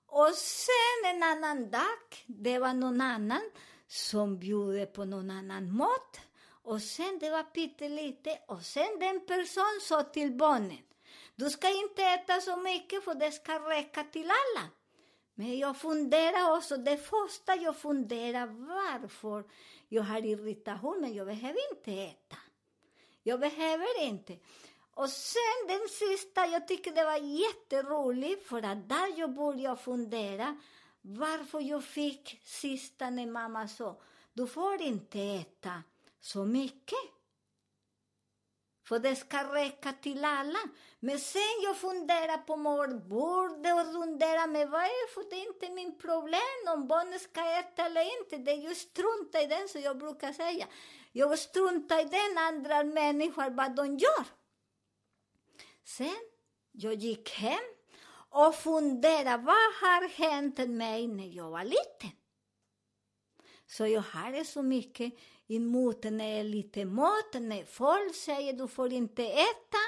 Och 0.06 0.34
sen 0.34 1.14
en 1.14 1.22
annan 1.22 1.70
dag, 1.70 2.24
det 2.26 2.58
var 2.58 2.74
någon 2.74 3.00
annan 3.00 3.50
som 3.86 4.38
bjöd 4.38 4.92
på 4.92 5.04
någon 5.04 5.30
annan 5.30 5.76
mat. 5.76 6.20
Och 6.64 6.83
sen 6.83 7.18
det 7.18 7.30
var 7.30 7.42
pyttelite. 7.42 8.38
Och 8.47 8.62
sen 8.62 8.99
den 9.00 9.26
person 9.26 9.80
sa 9.83 10.02
till 10.02 10.33
barnen, 10.33 10.83
du 11.35 11.50
ska 11.50 11.68
inte 11.68 12.02
äta 12.02 12.40
så 12.40 12.56
mycket 12.56 13.04
för 13.04 13.14
det 13.14 13.33
ska 13.33 13.59
räcka 13.59 14.04
till 14.04 14.30
alla. 14.30 14.68
Men 15.35 15.59
jag 15.59 15.76
funderar 15.76 16.56
också, 16.56 16.76
det 16.76 16.97
första 16.97 17.56
jag 17.56 17.76
funderar 17.76 18.47
varför 18.47 19.44
jag 19.88 20.02
har 20.02 20.26
irritation, 20.26 21.00
men 21.00 21.14
jag 21.14 21.26
behöver 21.26 21.73
inte 21.73 21.92
äta. 21.92 22.37
Jag 23.23 23.40
behöver 23.40 24.02
inte. 24.02 24.38
Och 24.94 25.11
sen 25.11 25.68
den 25.68 25.88
sista, 25.88 26.47
jag 26.47 26.68
tycker 26.68 26.92
det 26.92 27.04
var 27.04 27.16
jätteroligt 27.16 28.49
för 28.49 28.62
att 28.62 28.88
där 28.88 29.18
jag 29.18 29.35
började 29.35 29.76
fundera 29.76 30.61
varför 31.00 31.61
jag 31.61 31.85
fick 31.85 32.40
sista 32.44 33.11
när 33.11 33.26
mamma 33.26 33.68
sa 33.68 34.00
du 34.33 34.47
får 34.47 34.83
inte 34.83 35.21
äta 35.21 35.83
så 36.24 36.44
mycket. 36.44 36.98
För 38.88 38.98
det 38.98 39.16
ska 39.16 39.54
räcka 39.54 39.92
till 39.92 40.24
alla. 40.24 40.58
Men 41.00 41.18
sen 41.18 41.60
jag 41.62 41.76
funderar 41.76 42.38
på 42.38 42.56
målbordet 42.56 43.86
och 43.86 43.92
funderar 43.92 44.46
med 44.46 44.70
vad 44.70 44.82
är 44.82 45.14
för 45.14 45.30
det 45.30 45.36
är 45.36 45.46
inte 45.46 45.70
min 45.70 45.98
problem 45.98 46.74
om 46.74 46.88
barnen 46.88 47.20
ska 47.20 47.40
äta 47.58 47.86
eller 47.86 48.20
inte. 48.20 48.36
Det 48.36 48.50
är 48.50 48.68
ju 48.68 48.74
strunta 48.74 49.42
i 49.42 49.46
den, 49.46 49.68
som 49.68 49.80
jag 49.80 49.98
brukar 49.98 50.32
säga. 50.32 50.66
Jag 51.12 51.38
struntar 51.38 52.00
i 52.00 52.04
den 52.04 52.38
andra 52.38 52.84
människor 52.84 53.50
vad 53.50 53.76
de 53.76 53.98
gör. 53.98 54.24
Sen 55.84 56.20
jag 56.72 56.94
gick 56.94 57.30
hem 57.30 57.64
och 58.30 58.54
funderade 58.54 59.42
vad 59.42 59.74
har 59.80 60.08
hänt 60.08 60.58
mig 60.58 61.06
när 61.06 61.36
jag 61.36 61.50
var 61.50 61.64
liten. 61.64 62.10
Så 63.66 63.86
jag 63.86 64.00
hade 64.00 64.44
så 64.44 64.62
mycket 64.62 65.14
emot 65.48 66.04
när 66.04 66.30
jag 66.30 66.40
är 66.40 66.44
lite 66.44 66.84
mat, 66.84 67.34
när 67.34 67.64
folk 67.64 68.14
säger 68.14 68.52
du 68.52 68.68
får 68.68 68.92
inte 68.92 69.22
äta, 69.24 69.78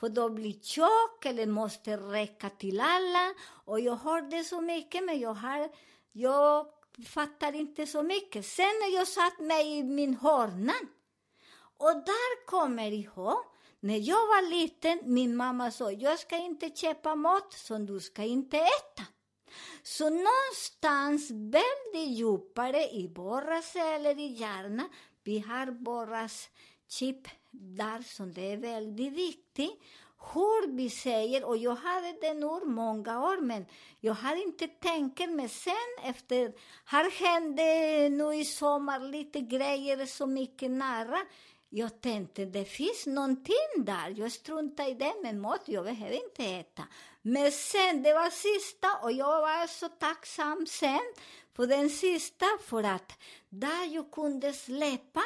för 0.00 0.08
då 0.08 0.28
blir 0.28 0.52
tjock 0.52 1.26
eller 1.26 1.46
måste 1.46 1.96
räcka 1.96 2.50
till 2.50 2.80
alla. 2.80 3.34
Och 3.64 3.80
jag 3.80 3.94
har 3.94 4.22
det 4.22 4.44
så 4.44 4.60
mycket, 4.60 5.04
men 5.04 5.20
jag 5.20 5.34
har, 5.34 5.70
jag 6.12 6.66
fattar 7.06 7.52
inte 7.52 7.86
så 7.86 8.02
mycket. 8.02 8.46
Sen 8.46 8.64
när 8.80 8.94
jag 8.94 9.08
satt 9.08 9.38
mig 9.40 9.78
i 9.78 9.82
min 9.82 10.14
hörna, 10.14 10.74
och 11.76 11.94
där 11.94 12.46
kommer 12.46 12.82
jag 12.82 12.94
ihåg, 12.94 13.38
när 13.80 13.96
jag 13.96 14.26
var 14.26 14.50
liten, 14.50 15.00
min 15.04 15.36
mamma 15.36 15.70
sa, 15.70 15.92
jag 15.92 16.18
ska 16.18 16.36
inte 16.36 16.70
köpa 16.70 17.14
mat 17.14 17.52
som 17.52 17.86
du 17.86 18.00
ska 18.00 18.22
inte 18.22 18.56
äta. 18.56 19.04
Så 19.82 20.10
någonstans 20.10 21.30
väldigt 21.30 22.18
djupare 22.18 22.90
i 22.90 23.08
borras 23.08 23.76
eller 23.76 24.18
i 24.18 24.26
hjärnan, 24.26 24.88
vi 25.24 25.38
har 25.38 25.70
borras 25.70 26.48
chip 26.88 27.28
där 27.50 28.02
som 28.02 28.32
det 28.32 28.52
är 28.52 28.56
väldigt 28.56 29.12
viktigt. 29.12 29.82
Hur 30.34 30.76
vi 30.76 30.90
säger, 30.90 31.44
och 31.44 31.56
jag 31.56 31.74
hade 31.74 32.12
den 32.20 32.42
ur 32.42 32.66
många 32.66 33.24
år, 33.24 33.40
men 33.40 33.66
jag 34.00 34.14
hade 34.14 34.42
inte 34.42 34.68
tänkt, 34.68 35.18
men 35.30 35.48
sen 35.48 35.74
efter, 36.04 36.52
här 36.84 37.10
hände 37.10 38.08
nu 38.08 38.34
i 38.34 38.44
sommar 38.44 39.00
lite 39.00 39.40
grejer 39.40 40.06
så 40.06 40.26
mycket 40.26 40.70
nära, 40.70 41.18
jag 41.70 42.00
tänkte 42.00 42.44
det 42.44 42.64
finns 42.64 43.06
någonting 43.06 43.84
där. 43.84 44.14
Jag 44.16 44.32
struntar 44.32 44.90
i 44.90 44.94
det, 44.94 45.14
men 45.22 45.40
mat, 45.40 45.62
jag 45.64 45.84
behöver 45.84 46.24
inte 46.24 46.44
äta. 46.44 46.82
Men 47.28 47.52
sen, 47.52 48.02
det 48.02 48.14
var 48.14 48.30
sista 48.30 48.88
och 49.02 49.12
jag 49.12 49.40
var 49.40 49.66
så 49.66 49.88
tacksam 49.88 50.66
sen 50.66 51.14
för 51.56 51.66
den 51.66 51.90
sista 51.90 52.46
för 52.64 52.82
att 52.82 53.12
där 53.48 53.94
jag 53.94 54.10
kunde 54.10 54.52
släppa 54.52 55.22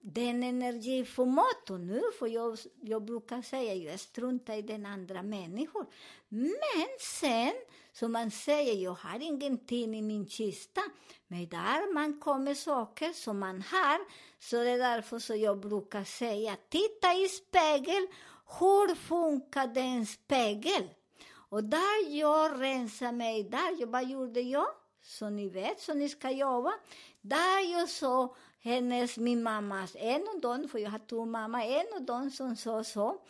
den 0.00 0.42
energi 0.42 1.04
för 1.04 1.24
mat 1.24 1.70
och 1.70 1.80
nu, 1.80 2.02
för 2.18 2.26
jag, 2.26 2.58
jag 2.80 3.04
brukar 3.04 3.42
säga 3.42 3.74
jag 3.74 4.00
struntar 4.00 4.54
i 4.54 4.62
den 4.62 4.86
andra 4.86 5.22
människor. 5.22 5.86
Men 6.28 6.88
sen, 7.00 7.52
som 7.92 8.12
man 8.12 8.30
säger, 8.30 8.74
jag 8.74 8.94
har 8.94 9.22
ingenting 9.22 9.96
i 9.96 10.02
min 10.02 10.28
kista, 10.28 10.80
men 11.26 11.48
där 11.48 11.94
man 11.94 12.20
kommer 12.20 12.54
saker 12.54 13.12
som 13.12 13.38
man 13.38 13.62
har, 13.62 14.00
så 14.38 14.56
det 14.56 14.70
är 14.70 14.78
därför 14.78 15.18
så 15.18 15.34
jag 15.34 15.60
brukar 15.60 16.04
säga, 16.04 16.56
titta 16.68 17.14
i 17.14 17.28
spegel, 17.28 18.06
hur 18.60 18.94
funkar 18.94 19.66
den 19.66 20.06
spegel? 20.06 20.88
Och 21.48 21.64
där 21.64 22.08
jag 22.08 22.60
rensade 22.60 23.12
mig, 23.12 23.44
där 23.44 23.80
jag, 23.80 23.86
vad 23.86 24.08
gjorde 24.08 24.40
jag? 24.40 24.68
Så 25.02 25.30
ni 25.30 25.48
vet, 25.48 25.80
så 25.80 25.94
ni 25.94 26.08
ska 26.08 26.30
jobba. 26.30 26.72
Där 27.20 27.72
jag 27.72 27.88
såg 27.88 28.34
hennes, 28.60 29.16
min 29.16 29.42
mammas, 29.42 29.96
en 29.98 30.28
av 30.28 30.40
dem, 30.40 30.68
för 30.68 30.78
jag 30.78 30.90
har 30.90 30.98
två 30.98 31.24
mamma, 31.24 31.64
en 31.64 31.86
av 31.94 32.02
dem 32.02 32.30
som 32.30 32.56
sa 32.56 32.84
så. 32.84 33.20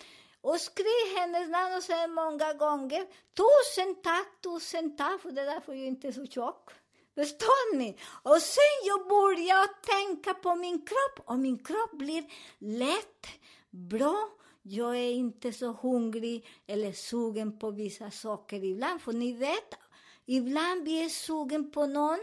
Och 0.40 0.60
skrev 0.60 1.16
hennes 1.16 1.48
namn 1.48 1.76
och 1.76 1.82
sen 1.82 2.12
många 2.12 2.52
gånger, 2.52 3.06
tusen 3.34 4.02
tack, 4.02 4.28
tusen 4.42 4.96
tack, 4.96 5.20
för 5.20 5.30
det 5.30 5.40
är 5.40 5.46
därför 5.46 5.72
jag 5.72 5.86
inte 5.86 6.08
är 6.08 6.12
så 6.12 6.26
tjock. 6.26 6.70
Förstår 7.14 7.76
ni? 7.76 7.98
Och 8.22 8.42
sen 8.42 8.76
jag 8.84 9.08
började 9.08 9.68
tänka 9.82 10.34
på 10.34 10.54
min 10.54 10.78
kropp 10.78 11.28
och 11.30 11.38
min 11.38 11.58
kropp 11.58 11.92
blir 11.92 12.24
lätt, 12.58 13.26
bra. 13.70 14.28
Jag 14.68 14.96
är 14.96 15.10
inte 15.10 15.52
så 15.52 15.72
hungrig 15.72 16.46
eller 16.66 16.92
sugen 16.92 17.58
på 17.58 17.70
vissa 17.70 18.10
saker 18.10 18.64
ibland. 18.64 19.00
För 19.00 19.12
ni 19.12 19.32
vet, 19.32 19.74
ibland 20.24 20.84
vi 20.84 21.04
är 21.04 21.08
sugen 21.08 21.70
på 21.70 21.86
någon 21.86 22.18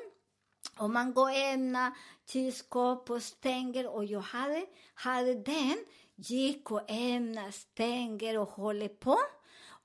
och 0.78 0.90
man 0.90 1.14
går 1.14 1.30
och 1.30 1.38
öppnar 1.38 1.92
kylskåp 2.28 3.10
och 3.10 3.24
stänger 3.24 3.88
och 3.88 4.06
jag 4.06 4.20
hade, 4.20 4.66
hade 4.94 5.34
den, 5.34 5.78
gick 6.16 6.72
och 6.72 6.82
öppnar, 6.82 7.52
stänger 7.52 8.38
och 8.38 8.50
håller 8.50 8.90
på. 8.90 9.18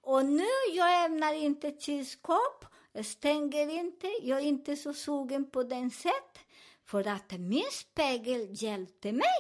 Och 0.01 0.27
nu 0.27 0.49
jag 0.73 1.05
öppnar 1.05 1.35
inte 1.35 1.77
kylskåp, 1.81 2.65
jag 2.93 3.07
stänger 3.07 3.69
inte, 3.69 4.07
jag 4.23 4.39
är 4.39 4.45
inte 4.45 4.77
så 4.77 4.95
sugen 4.95 5.51
på 5.51 5.63
den 5.63 5.91
sätt. 5.91 6.39
För 6.85 7.09
att 7.09 7.33
min 7.33 7.71
spegel 7.73 8.49
hjälpte 8.51 9.13
mig. 9.13 9.39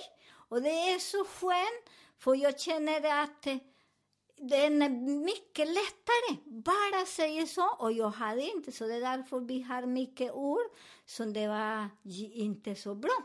Och 0.49 0.62
det 0.62 0.71
är 0.71 0.99
så 0.99 1.25
skönt, 1.25 1.85
för 2.18 2.35
jag 2.35 2.61
känner 2.61 3.22
att 3.22 3.46
eh, 3.46 3.57
den 4.40 4.83
är 4.83 4.88
mycket 5.24 5.68
lättare. 5.68 6.37
Bara 6.44 7.07
säga 7.07 7.46
så. 7.46 7.68
Och 7.78 7.92
jag 7.92 8.11
hade 8.11 8.42
inte, 8.42 8.72
så 8.72 8.87
det 8.87 8.94
är 8.94 9.00
därför 9.00 9.40
vi 9.40 9.62
har 9.62 9.87
mycket 9.87 10.33
ord 10.33 10.70
som 11.07 11.33
det 11.33 11.48
var 11.48 11.88
inte 12.35 12.74
så 12.74 12.94
bra. 12.94 13.24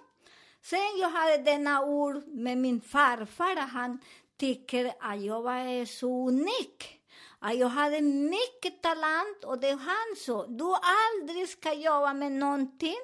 Sen 0.62 0.98
jag 1.00 1.10
hade 1.10 1.38
denna 1.38 1.86
ord 1.86 2.28
med 2.28 2.58
min 2.58 2.82
farfar, 2.82 3.56
han 3.56 4.00
tycker 4.38 4.94
att 5.00 5.22
jag 5.22 5.42
var 5.42 5.86
så 5.86 6.28
unik. 6.28 7.00
Att 7.40 7.58
jag 7.58 7.68
hade 7.68 8.02
mycket 8.02 8.82
talang 8.82 9.36
och 9.46 9.60
det 9.60 9.72
han 9.72 10.16
sa, 10.18 10.48
du 10.48 10.74
aldrig 10.74 11.50
ska 11.50 11.74
jobba 11.74 12.14
med 12.14 12.32
någonting 12.32 13.00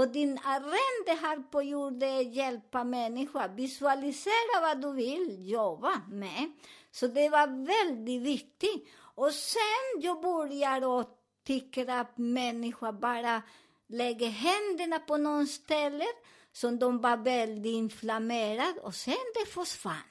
för 0.00 0.06
din 0.06 0.38
arrende 0.44 1.22
här 1.22 1.50
på 1.50 1.62
jorden 1.62 2.08
är 2.08 2.20
hjälpa 2.20 2.84
människor. 2.84 3.48
Visualisera 3.56 4.60
vad 4.62 4.82
du 4.82 4.92
vill 4.92 5.50
jobba 5.50 6.00
med. 6.08 6.52
Så 6.90 7.06
det 7.06 7.28
var 7.28 7.66
väldigt 7.66 8.22
viktigt. 8.22 8.88
Och 9.14 9.32
sen 9.32 10.02
jag 10.02 10.20
började 10.22 10.86
och 10.86 11.04
tycker 11.46 11.90
att 11.90 12.18
människor 12.18 12.92
bara 12.92 13.42
lägger 13.88 14.28
händerna 14.28 14.98
på 14.98 15.16
någon 15.16 15.46
ställe 15.46 16.06
som 16.52 16.78
de 16.78 17.00
var 17.00 17.16
väldigt 17.16 17.72
inflammerade 17.72 18.80
och 18.82 18.94
sen 18.94 19.32
det 19.34 19.50
försvann. 19.50 20.10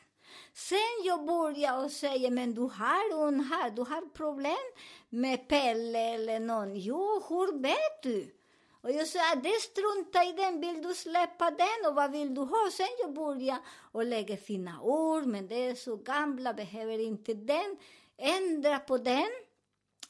Sen 0.53 1.03
jag 1.03 1.25
började 1.25 1.83
och 1.83 1.91
säga, 1.91 2.29
men 2.29 2.53
du 2.53 2.61
har 2.61 3.15
hon 3.15 3.39
här, 3.39 3.69
du 3.69 3.81
har 3.81 4.09
problem 4.13 4.67
med 5.09 5.47
Pelle 5.47 5.99
eller 5.99 6.39
någon. 6.39 6.75
Jo, 6.75 7.23
hur 7.29 7.61
vet 7.61 8.03
du? 8.03 8.38
Och 8.81 8.91
jag 8.91 9.07
sa, 9.07 9.35
det 9.43 9.61
strunta 9.61 10.23
i 10.23 10.33
den, 10.33 10.61
vill 10.61 10.81
du 10.81 10.93
släppa 10.93 11.51
den 11.51 11.89
och 11.89 11.95
vad 11.95 12.11
vill 12.11 12.35
du 12.35 12.41
ha? 12.41 12.69
Sen 12.71 12.87
jag 13.01 13.13
började 13.13 13.61
och 13.91 14.05
lägga 14.05 14.37
fina 14.37 14.81
ord, 14.81 15.25
men 15.25 15.47
det 15.47 15.55
är 15.55 15.75
så 15.75 15.95
gamla, 15.95 16.53
behöver 16.53 16.99
inte 16.99 17.33
den. 17.33 17.77
Ändra 18.17 18.79
på 18.79 18.97
den. 18.97 19.29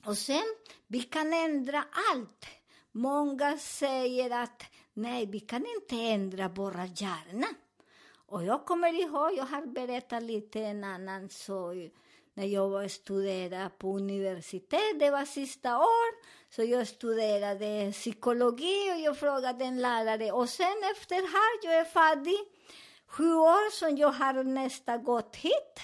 Och 0.06 0.18
sen, 0.18 0.56
vi 0.88 1.00
kan 1.00 1.34
ändra 1.34 1.84
allt. 2.12 2.46
Många 2.92 3.58
säger 3.58 4.44
att 4.44 4.64
nej, 4.94 5.26
vi 5.26 5.40
kan 5.40 5.66
inte 5.66 5.96
ändra 5.96 6.48
våra 6.48 6.86
hjärna. 6.86 7.48
Och 8.26 8.44
jag 8.44 8.66
kommer 8.66 9.02
ihåg, 9.02 9.34
jag 9.38 9.46
har 9.46 9.66
berättat 9.66 10.24
lite 10.24 10.60
en 10.60 10.84
annan 10.84 11.30
sorg. 11.30 11.92
när 12.34 12.46
jag 12.46 12.70
var 12.70 12.88
studerade 12.88 13.70
på 13.78 13.98
universitet, 13.98 15.00
det 15.00 15.12
var 15.12 15.26
sista 15.26 15.78
år, 15.78 16.10
så 16.50 16.64
jag 16.64 16.88
studerade 16.88 17.92
psykologi 17.92 18.92
och 18.94 19.00
jag 19.00 19.18
frågade 19.18 19.66
en 19.66 19.82
lärare. 19.82 20.32
Och 20.32 20.50
sen 20.50 20.84
efter 20.92 21.16
här, 21.16 21.60
jag 21.64 21.80
är 21.80 21.86
färdig, 21.86 22.38
sju 23.08 23.34
år 23.34 23.72
som 23.72 23.98
jag 23.98 24.12
har 24.12 24.44
nästan 24.44 25.04
gått 25.04 25.36
hit. 25.36 25.80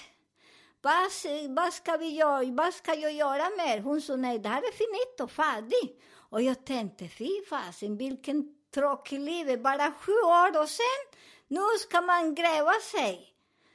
Vad, 0.82 1.10
vad 1.48 1.72
ska 1.72 1.96
vi 1.96 2.08
göra? 2.08 2.44
Vad 2.44 2.74
ska 2.74 2.94
jag 2.94 3.12
göra 3.12 3.50
mer? 3.56 3.80
Hon 3.80 4.00
sa, 4.00 4.16
nej, 4.16 4.38
det 4.38 4.48
här 4.48 4.62
är 4.62 4.72
finito, 4.72 5.34
färdig. 5.34 6.00
Och 6.30 6.42
jag 6.42 6.64
tänkte, 6.64 7.08
fy 7.08 7.44
fasen, 7.50 7.96
vilken 7.96 8.54
tråkig 8.74 9.20
liv, 9.20 9.62
bara 9.62 9.92
sju 9.92 10.12
år 10.12 10.62
och 10.62 10.68
sen, 10.68 11.20
nu 11.48 11.60
ska 11.80 12.00
man 12.00 12.34
gräva 12.34 12.72
sig. 12.72 13.32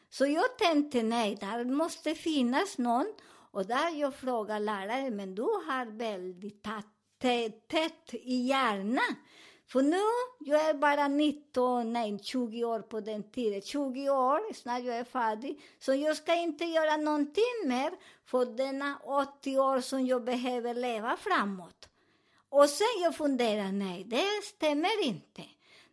Så 0.09 0.25
jag 0.25 0.57
tänkte, 0.57 1.03
nej, 1.03 1.35
där 1.35 1.63
måste 1.65 2.15
finnas 2.15 2.77
någon. 2.77 3.13
Och 3.51 3.65
där 3.65 3.89
jag 3.89 4.15
frågade 4.15 4.59
läraren, 4.59 5.15
men 5.15 5.35
du 5.35 5.41
har 5.41 5.97
väldigt 5.97 6.63
tätt, 6.63 7.67
tätt 7.67 8.13
i 8.13 8.35
hjärnan. 8.35 9.15
För 9.67 9.81
nu, 9.81 10.01
jag 10.39 10.69
är 10.69 10.73
bara 10.73 11.07
19, 11.07 11.93
nej 11.93 12.19
20 12.23 12.63
år 12.63 12.79
på 12.79 12.99
den 12.99 13.31
tiden, 13.31 13.61
20 13.61 14.09
år, 14.09 14.53
snart 14.53 14.83
jag 14.83 14.97
är 14.97 15.03
färdig. 15.03 15.61
Så 15.79 15.93
jag 15.93 16.17
ska 16.17 16.35
inte 16.35 16.65
göra 16.65 16.97
någonting 16.97 17.43
mer 17.65 17.91
för 18.25 18.45
denna 18.45 18.97
80 19.03 19.59
år 19.59 19.81
som 19.81 20.05
jag 20.05 20.23
behöver 20.23 20.73
leva 20.73 21.17
framåt. 21.17 21.89
Och 22.49 22.69
sen 22.69 23.01
jag 23.03 23.15
funderar, 23.15 23.71
nej, 23.71 24.03
det 24.03 24.43
stämmer 24.43 25.05
inte. 25.05 25.43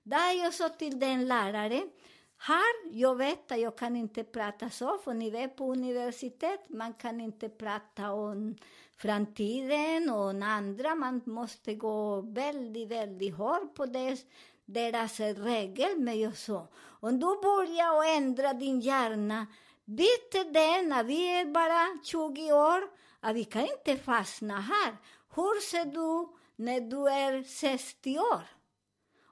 Där 0.02 0.32
jag 0.32 0.54
sa 0.54 0.68
till 0.68 1.00
den 1.00 1.28
läraren, 1.28 1.90
här, 2.38 2.92
jag 2.92 3.16
vet 3.16 3.52
att 3.52 3.60
jag 3.60 3.78
kan 3.78 3.96
inte 3.96 4.24
prata 4.24 4.70
så, 4.70 4.98
för 4.98 5.14
ni 5.14 5.30
vet 5.30 5.56
på 5.56 5.72
universitet, 5.72 6.68
man 6.68 6.94
kan 6.94 7.20
inte 7.20 7.48
prata 7.48 8.12
om 8.12 8.56
framtiden 8.96 10.10
och 10.10 10.30
om 10.30 10.42
andra, 10.42 10.94
man 10.94 11.20
måste 11.24 11.74
gå 11.74 12.20
väldigt, 12.20 12.88
väldigt 12.88 13.34
hårt 13.34 13.74
på 13.74 13.86
det, 13.86 14.16
deras 14.64 15.20
regel. 15.20 15.98
Men 15.98 16.20
jag 16.20 16.36
sa, 16.36 16.68
om 17.00 17.20
du 17.20 17.26
börjar 17.26 18.16
ändra 18.16 18.52
din 18.52 18.80
hjärna, 18.80 19.46
byt 19.84 20.32
den, 20.52 20.92
att 20.92 21.06
vi 21.06 21.40
är 21.40 21.44
bara 21.44 21.98
20 22.04 22.52
år, 22.52 22.82
att 23.20 23.36
vi 23.36 23.44
kan 23.44 23.62
inte 23.62 23.96
fastna 23.96 24.60
här. 24.60 24.96
Hur 25.34 25.60
ser 25.60 25.84
du 25.84 26.28
när 26.56 26.80
du 26.80 27.08
är 27.08 27.42
60 27.42 28.18
år? 28.18 28.57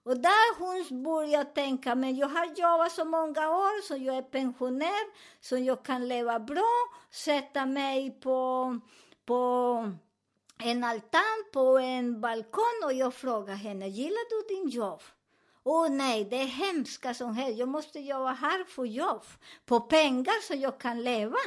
Och 0.06 0.16
där 0.16 0.58
hon 0.58 1.02
började 1.02 1.50
tänka, 1.50 1.94
men 1.94 2.16
jag 2.16 2.28
har 2.28 2.46
jobbat 2.46 2.92
så 2.92 3.04
många 3.04 3.50
år 3.50 3.82
så 3.82 3.96
jag 3.96 4.16
är 4.16 4.22
pensionär, 4.22 5.04
så 5.40 5.58
jag 5.58 5.82
kan 5.82 6.08
leva 6.08 6.38
bra, 6.40 6.72
sätta 7.10 7.66
mig 7.66 8.10
på, 8.10 8.80
på 9.24 9.92
en 10.58 10.84
altan, 10.84 11.44
på 11.52 11.78
en 11.78 12.20
balkong 12.20 12.80
och 12.84 12.92
jag 12.92 13.14
frågar 13.14 13.54
henne, 13.54 13.88
gillar 13.88 14.30
du 14.30 14.54
din 14.54 14.68
jobb? 14.68 15.02
Åh 15.64 15.86
oh, 15.86 15.90
nej, 15.90 16.24
det 16.24 16.36
är 16.36 16.46
hemska 16.46 17.14
som 17.14 17.34
helst. 17.34 17.58
Jag 17.58 17.68
måste 17.68 18.00
jobba 18.00 18.30
här 18.32 18.64
för 18.64 18.84
jobb, 18.84 19.24
på 19.64 19.80
pengar 19.80 20.42
så 20.42 20.54
jag 20.54 20.78
kan 20.78 21.02
leva. 21.02 21.38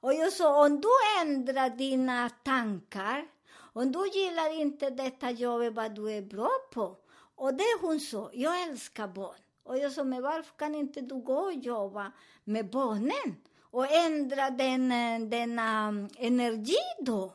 Och 0.00 0.14
jag 0.14 0.32
sa, 0.32 0.66
om 0.66 0.80
du 0.80 0.88
ändrar 1.20 1.70
dina 1.70 2.30
tankar, 2.30 3.26
om 3.72 3.92
du 3.92 4.08
gillar 4.08 4.60
inte 4.60 4.90
detta 4.90 5.30
jobb, 5.30 5.74
vad 5.74 5.94
du 5.94 6.12
är 6.12 6.22
bra 6.22 6.50
på. 6.72 6.96
Och 7.36 7.54
det 7.54 7.78
hon 7.80 8.00
sa, 8.00 8.30
jag 8.32 8.62
älskar 8.62 9.08
barn. 9.08 9.38
Och 9.62 9.78
jag 9.78 9.92
sa, 9.92 10.04
men 10.04 10.22
varför 10.22 10.56
kan 10.56 10.74
inte 10.74 11.00
du 11.00 11.14
gå 11.14 11.38
och 11.38 11.54
jobba 11.54 12.12
med 12.44 12.70
barnen? 12.70 13.36
Och 13.60 13.92
ändra 13.92 14.50
den, 14.50 14.92
eh, 14.92 15.28
denna 15.28 15.88
ehm, 15.88 16.08
energi 16.18 16.76
då? 17.00 17.34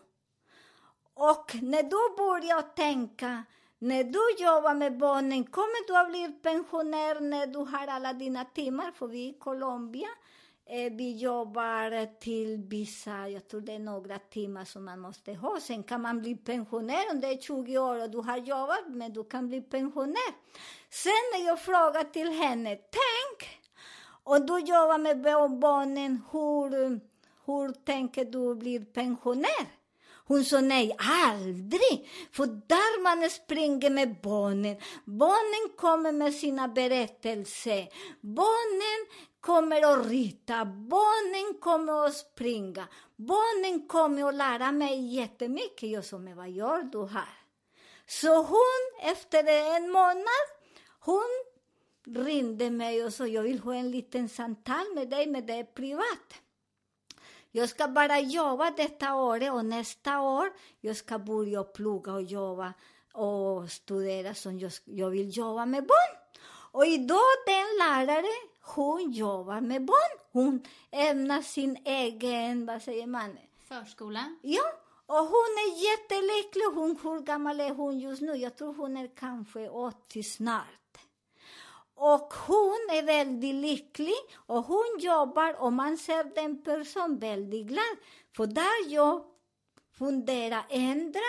Och 1.13 1.55
när 1.61 1.83
du 1.83 2.15
börjar 2.17 2.61
tänka, 2.61 3.43
när 3.79 4.03
du 4.03 4.43
jobbar 4.43 4.73
med 4.73 4.97
barnen, 4.97 5.43
kommer 5.43 5.87
du 5.87 5.97
att 5.97 6.09
bli 6.09 6.39
pensionär 6.41 7.19
när 7.19 7.47
du 7.47 7.59
har 7.59 7.87
alla 7.87 8.13
dina 8.13 8.45
timmar? 8.45 8.91
För 8.91 9.07
vi 9.07 9.27
i 9.27 9.33
Colombia, 9.39 10.09
Eh, 10.71 10.91
vi 10.91 11.17
jobbar 11.17 12.19
till 12.19 12.57
vissa, 12.67 13.29
jag 13.29 13.47
tror 13.47 13.61
det 13.61 13.73
är 13.73 13.79
några 13.79 14.19
timmar 14.19 14.65
som 14.65 14.85
man 14.85 14.99
måste 14.99 15.33
ha. 15.33 15.59
Sen 15.59 15.83
kan 15.83 16.01
man 16.01 16.19
bli 16.19 16.35
pensionär 16.35 17.11
om 17.11 17.19
det 17.21 17.27
är 17.27 17.37
20 17.37 17.77
år 17.77 18.03
och 18.03 18.09
du 18.09 18.17
har 18.17 18.37
jobbat, 18.37 18.83
men 18.87 19.13
du 19.13 19.23
kan 19.23 19.47
bli 19.47 19.61
pensionär. 19.61 20.33
Sen 20.89 21.11
när 21.33 21.45
jag 21.45 21.59
frågar 21.59 22.03
till 22.03 22.29
henne, 22.29 22.75
tänk, 22.75 23.59
om 24.23 24.45
du 24.45 24.59
jobbar 24.59 24.97
med 24.97 25.21
barnen, 25.59 26.21
hur, 26.31 26.99
hur 27.45 27.71
tänker 27.85 28.25
du 28.25 28.55
bli 28.55 28.79
pensionär? 28.79 29.79
Hon 30.29 30.43
sa 30.43 30.61
nej, 30.61 30.95
aldrig! 30.97 32.09
För 32.31 32.45
där 32.45 33.01
man 33.03 33.29
springer 33.29 33.89
med 33.89 34.15
barnen. 34.21 34.77
Barnen 35.05 35.77
kommer 35.77 36.11
med 36.11 36.33
sina 36.33 36.67
berättelser. 36.67 37.87
Barnen 38.21 39.05
kommer 39.41 39.93
att 39.93 40.07
rita, 40.07 40.65
barnen 40.65 41.59
kommer 41.59 42.05
att 42.05 42.15
springa. 42.15 42.87
Barnen 43.15 43.87
kommer 43.87 44.29
att 44.29 44.35
lära 44.35 44.71
mig 44.71 45.15
jättemycket. 45.15 45.89
Jag 45.89 46.05
sa, 46.05 46.17
men 46.17 46.37
vad 46.37 46.49
gör 46.49 46.83
du 46.83 47.07
här? 47.07 47.37
Så 48.05 48.43
hon, 48.43 49.11
efter 49.11 49.43
en 49.75 49.91
månad, 49.91 50.45
hon 50.99 51.29
ringde 52.05 52.69
mig 52.69 53.05
och 53.05 53.13
sa, 53.13 53.27
jag 53.27 53.43
vill 53.43 53.59
ha 53.59 53.75
en 53.75 53.91
liten 53.91 54.29
samtal 54.29 54.85
med 54.95 55.09
dig, 55.09 55.27
men 55.27 55.45
det 55.45 55.53
är 55.53 55.63
privat. 55.63 56.41
Jag 57.51 57.69
ska 57.69 57.87
bara 57.87 58.19
jobba 58.19 58.71
detta 58.71 59.15
året 59.15 59.51
och 59.53 59.65
nästa 59.65 60.21
år 60.21 60.49
jag 60.79 60.95
ska 60.95 61.19
börja 61.19 61.63
plugga 61.63 62.13
och 62.13 62.21
jobba 62.21 62.73
och 63.13 63.71
studera 63.71 64.33
som 64.33 64.59
jag, 64.59 64.71
jag 64.85 65.09
vill 65.09 65.37
jobba 65.37 65.65
med 65.65 65.87
barn. 65.87 66.17
Och 66.71 66.85
idag 66.85 67.35
den 67.45 67.65
lärare, 67.79 68.48
hon 68.61 69.11
jobbar 69.11 69.61
med 69.61 69.85
barn. 69.85 70.19
Hon 70.31 70.63
ämnar 70.91 71.41
sin 71.41 71.77
egen, 71.85 72.65
vad 72.65 72.81
säger 72.81 73.07
man? 73.07 73.37
Förskola? 73.67 74.35
Ja, 74.41 74.73
och 75.05 75.15
hon 75.15 75.51
är 75.65 75.83
jättelycklig. 75.83 76.65
Hon, 76.73 76.99
hur 77.03 77.19
gammal 77.19 77.59
är 77.59 77.69
hon 77.69 77.99
just 77.99 78.21
nu? 78.21 78.35
Jag 78.35 78.55
tror 78.57 78.73
hon 78.73 78.97
är 78.97 79.07
kanske 79.15 79.69
80 79.69 80.23
snart. 80.23 80.79
Och 81.95 82.33
hon 82.47 82.87
är 82.91 83.03
väldigt 83.03 83.55
lycklig 83.55 84.15
och 84.35 84.63
hon 84.63 84.99
jobbar 84.99 85.61
och 85.61 85.73
man 85.73 85.97
ser 85.97 86.35
den 86.35 86.63
personen 86.63 87.19
väldigt 87.19 87.67
glad. 87.67 87.97
För 88.35 88.47
där 88.47 88.87
jag 88.87 89.23
funderar, 89.97 90.65
ändra. 90.69 91.19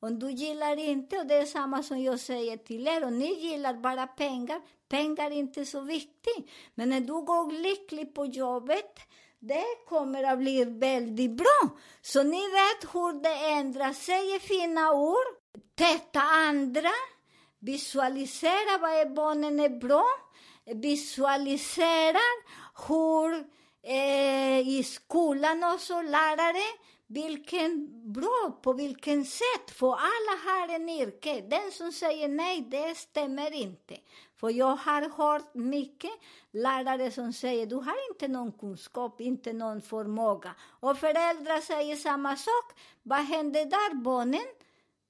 Om 0.00 0.18
du 0.18 0.30
gillar 0.30 0.76
inte, 0.76 1.18
och 1.18 1.26
det 1.26 1.34
är 1.34 1.46
samma 1.46 1.82
som 1.82 2.02
jag 2.02 2.20
säger 2.20 2.56
till 2.56 2.88
er, 2.88 3.04
om 3.04 3.18
ni 3.18 3.32
gillar 3.34 3.74
bara 3.74 4.06
pengar, 4.06 4.60
pengar 4.88 5.30
är 5.30 5.34
inte 5.34 5.64
så 5.64 5.80
viktigt. 5.80 6.50
Men 6.74 6.88
när 6.88 7.00
du 7.00 7.12
går 7.12 7.62
lycklig 7.62 8.14
på 8.14 8.26
jobbet, 8.26 8.98
det 9.38 9.64
kommer 9.88 10.24
att 10.24 10.38
bli 10.38 10.64
väldigt 10.64 11.30
bra. 11.30 11.68
Så 12.02 12.22
ni 12.22 12.40
vet 12.40 12.94
hur 12.94 13.22
det 13.22 13.50
ändrar 13.50 13.92
sig, 13.92 14.40
fina 14.40 14.92
ord, 14.92 15.26
testa 15.74 16.20
andra, 16.20 16.90
Visualisera 17.60 18.78
vad 18.80 19.14
barnen 19.14 19.60
är 19.60 19.68
bra. 19.68 20.06
Visualisera 20.64 22.20
hur 22.88 23.46
eh, 23.82 24.68
i 24.68 24.82
skolan 24.84 25.64
också 25.64 26.02
lärare 26.02 26.62
vilken 27.06 27.88
bra, 28.12 28.58
på 28.62 28.72
vilken 28.72 29.24
sätt, 29.24 29.70
för 29.74 29.92
alla 29.92 30.38
har 30.44 30.74
en 30.74 30.88
yrke. 30.88 31.40
Den 31.40 31.72
som 31.72 31.92
säger 31.92 32.28
nej, 32.28 32.60
det 32.60 32.98
stämmer 32.98 33.52
inte. 33.52 33.96
För 34.40 34.50
jag 34.50 34.76
har 34.76 35.08
hört 35.16 35.54
mycket 35.54 36.10
lärare 36.52 37.10
som 37.10 37.32
säger 37.32 37.66
du 37.66 37.76
har 37.76 38.10
inte 38.10 38.28
någon 38.28 38.52
kunskap, 38.52 39.20
inte 39.20 39.52
någon 39.52 39.80
förmåga. 39.80 40.54
Och 40.80 40.98
föräldrar 40.98 41.60
säger 41.60 41.96
samma 41.96 42.36
sak. 42.36 42.78
Vad 43.02 43.18
händer 43.18 43.64
där? 43.64 43.94
Barnen 43.94 44.46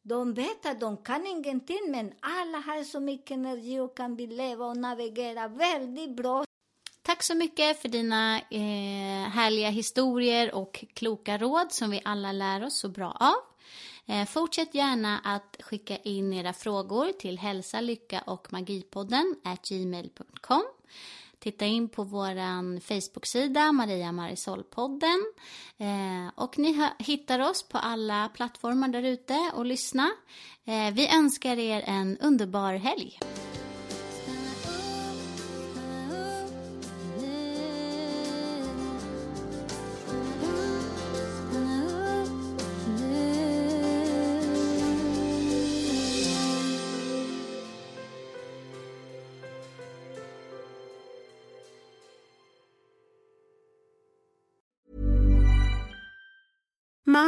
de 0.02 0.34
vet 0.34 0.66
att 0.66 0.80
de 0.80 0.96
kan 0.96 1.26
ingenting, 1.26 1.90
men 1.90 2.12
alla 2.20 2.58
har 2.58 2.84
så 2.84 3.00
mycket 3.00 3.30
energi 3.30 3.80
och 3.80 3.96
kan 3.96 4.16
leva 4.16 4.66
och 4.66 4.76
navigera 4.76 5.48
väldigt 5.48 6.16
bra. 6.16 6.44
Tack 7.02 7.22
så 7.22 7.34
mycket 7.34 7.82
för 7.82 7.88
dina 7.88 8.38
eh, 8.38 9.30
härliga 9.30 9.70
historier 9.70 10.54
och 10.54 10.84
kloka 10.94 11.38
råd 11.38 11.72
som 11.72 11.90
vi 11.90 12.02
alla 12.04 12.32
lär 12.32 12.64
oss 12.66 12.78
så 12.78 12.88
bra 12.88 13.16
av. 13.20 13.47
Eh, 14.08 14.26
fortsätt 14.26 14.74
gärna 14.74 15.18
att 15.18 15.56
skicka 15.60 15.96
in 15.96 16.32
era 16.32 16.52
frågor 16.52 17.12
till 17.12 17.38
hälsa, 17.38 17.80
lycka 17.80 18.20
och 18.26 18.52
magipodden 18.52 19.36
gmail.com. 19.68 20.62
Titta 21.38 21.64
in 21.64 21.88
på 21.88 22.04
vår 22.04 22.80
Facebook-sida, 22.80 23.72
Maria 23.72 24.12
Marisol-podden. 24.12 25.24
Eh, 25.78 26.32
och 26.34 26.58
ni 26.58 26.88
hittar 26.98 27.50
oss 27.50 27.68
på 27.68 27.78
alla 27.78 28.28
plattformar 28.28 28.88
där 28.88 29.02
ute 29.02 29.50
och 29.54 29.66
lyssna. 29.66 30.10
Eh, 30.64 30.94
vi 30.94 31.08
önskar 31.08 31.58
er 31.58 31.82
en 31.86 32.18
underbar 32.18 32.74
helg. 32.74 33.18